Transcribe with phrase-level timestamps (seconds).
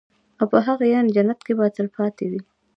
[0.39, 2.41] او په هغه يعني جنت كي به تل تلپاتي وي